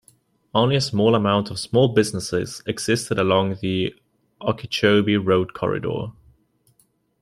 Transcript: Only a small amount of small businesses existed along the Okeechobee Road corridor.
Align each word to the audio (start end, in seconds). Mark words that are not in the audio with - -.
Only 0.55 0.77
a 0.77 0.81
small 0.81 1.13
amount 1.13 1.51
of 1.51 1.59
small 1.59 1.89
businesses 1.89 2.63
existed 2.65 3.19
along 3.19 3.57
the 3.61 3.93
Okeechobee 4.41 5.17
Road 5.17 5.53
corridor. 5.53 6.07